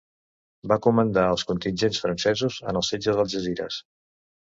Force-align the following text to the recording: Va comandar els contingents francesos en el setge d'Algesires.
Va 0.71 0.77
comandar 0.85 1.25
els 1.33 1.43
contingents 1.49 1.99
francesos 2.05 2.57
en 2.73 2.81
el 2.81 2.87
setge 2.89 3.15
d'Algesires. 3.21 3.79